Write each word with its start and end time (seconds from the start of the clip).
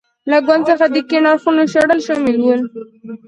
له 0.29 0.37
ګوند 0.45 0.63
څخه 0.69 0.85
د 0.89 0.97
کیڼ 1.09 1.23
اړخو 1.31 1.51
شړل 1.73 1.99
شامل 2.07 2.35
و. 2.41 2.45